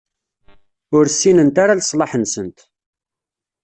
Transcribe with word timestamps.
Ur 0.97 1.05
ssinent 1.09 1.57
ara 1.63 1.79
leṣlaḥ-nsent. 1.79 2.59